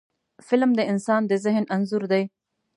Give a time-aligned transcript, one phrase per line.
[0.47, 2.23] فلم د انسان د ذهن انځور دی